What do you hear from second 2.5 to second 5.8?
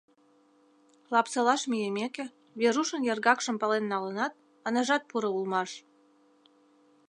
Верушын яргакшым пален налынат, ынежат пуро улмаш.